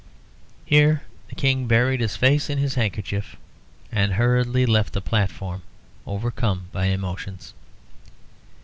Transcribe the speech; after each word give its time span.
Here 0.65 1.03
the 1.29 1.35
King 1.35 1.67
buried 1.67 1.99
his 1.99 2.15
face 2.15 2.49
in 2.49 2.57
his 2.57 2.73
handkerchief 2.73 3.35
and 3.91 4.13
hurriedly 4.13 4.65
left 4.65 4.93
the 4.93 4.99
platform, 4.99 5.61
overcome 6.07 6.69
by 6.71 6.85
emotions. 6.87 7.53